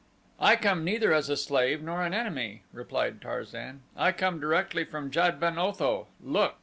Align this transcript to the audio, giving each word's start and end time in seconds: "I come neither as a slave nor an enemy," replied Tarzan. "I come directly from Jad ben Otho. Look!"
"I 0.39 0.55
come 0.55 0.83
neither 0.83 1.13
as 1.13 1.29
a 1.29 1.37
slave 1.37 1.83
nor 1.83 2.01
an 2.01 2.11
enemy," 2.11 2.63
replied 2.73 3.21
Tarzan. 3.21 3.83
"I 3.95 4.11
come 4.11 4.39
directly 4.39 4.83
from 4.83 5.11
Jad 5.11 5.39
ben 5.39 5.59
Otho. 5.59 6.07
Look!" 6.19 6.55